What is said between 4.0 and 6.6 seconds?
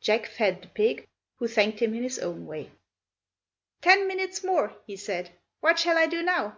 minutes more!" he said. "What shall I do now?"